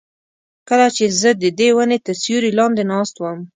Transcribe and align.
کله 0.69 0.87
چې 0.95 1.05
زه 1.19 1.29
ددې 1.43 1.69
ونې 1.75 1.97
تر 2.05 2.15
سیوري 2.23 2.51
لاندې 2.59 2.83
ناست 2.91 3.15
وم. 3.19 3.39